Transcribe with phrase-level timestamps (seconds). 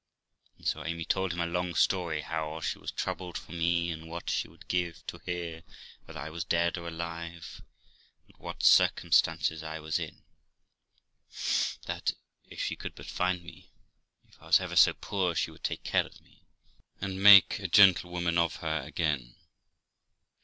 [0.57, 4.07] And so Amy told him a long story how she was troubled for me, and
[4.09, 5.61] what she would give to hear
[6.05, 7.61] whether I was dead or alive,
[8.27, 10.23] and what circumstances I was in;
[11.85, 12.13] that
[12.47, 13.69] if she could but find me,
[14.27, 16.41] if I was ever so poor, she would take care of me,
[16.99, 19.35] and make a gentlewoman of me again.